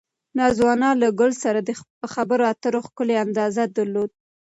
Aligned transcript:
نازو 0.37 0.63
انا 0.75 0.89
له 1.01 1.07
ګل 1.19 1.31
سره 1.43 1.59
د 1.67 1.69
خبرو 2.13 2.43
اترو 2.51 2.79
ښکلی 2.87 3.15
انداز 3.25 3.55
درلود. 3.77 4.09